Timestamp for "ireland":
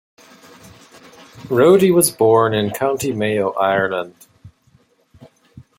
3.51-4.15